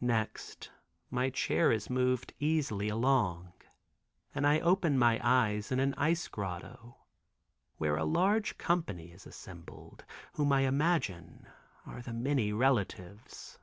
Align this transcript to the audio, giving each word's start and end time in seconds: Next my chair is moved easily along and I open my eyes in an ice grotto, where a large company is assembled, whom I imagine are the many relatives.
Next 0.00 0.70
my 1.10 1.28
chair 1.28 1.70
is 1.70 1.90
moved 1.90 2.32
easily 2.38 2.88
along 2.88 3.52
and 4.34 4.46
I 4.46 4.58
open 4.60 4.96
my 4.98 5.20
eyes 5.22 5.70
in 5.70 5.78
an 5.78 5.92
ice 5.98 6.26
grotto, 6.26 6.96
where 7.76 7.98
a 7.98 8.06
large 8.06 8.56
company 8.56 9.12
is 9.12 9.26
assembled, 9.26 10.06
whom 10.36 10.52
I 10.54 10.60
imagine 10.62 11.46
are 11.84 12.00
the 12.00 12.14
many 12.14 12.50
relatives. 12.50 13.58